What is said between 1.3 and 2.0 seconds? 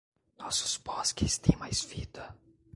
têm mais